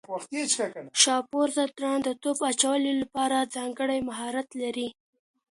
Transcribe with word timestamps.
شاپور 1.01 1.47
ځدراڼ 1.55 1.97
د 2.03 2.09
توپ 2.21 2.39
اچونې 2.49 2.93
لپاره 3.01 3.49
ځانګړی 3.55 3.99
مهارت 4.09 4.49
لري. 4.61 4.87